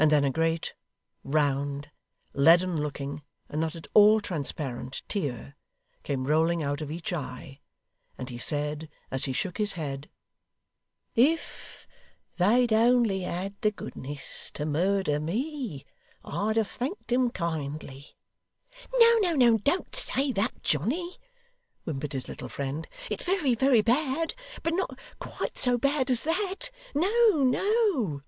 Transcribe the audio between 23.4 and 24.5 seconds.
very bad,